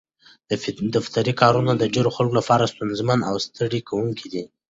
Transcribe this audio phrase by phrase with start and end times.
[0.95, 4.43] دفتري کارونه د ډېرو خلکو لپاره ستونزمن او ستړي کوونکي دي.